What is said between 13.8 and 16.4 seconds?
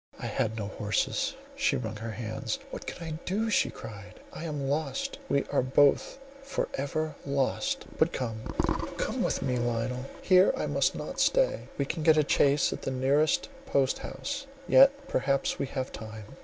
house; yet perhaps we have time!